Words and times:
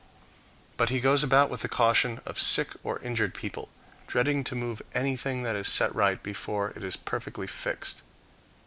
But 0.77 0.89
he 0.89 0.99
goes 0.99 1.23
about 1.23 1.51
with 1.51 1.61
the 1.61 1.69
caution 1.69 2.21
of 2.25 2.41
sick 2.41 2.69
or 2.81 2.97
injured 3.03 3.35
people, 3.35 3.69
dreading 4.07 4.43
to 4.45 4.55
move 4.55 4.81
anything 4.95 5.43
that 5.43 5.55
is 5.55 5.67
set 5.67 5.93
right, 5.93 6.23
before 6.23 6.71
it 6.71 6.83
is 6.83 6.97
perfectly 6.97 7.45
fixed. 7.45 8.01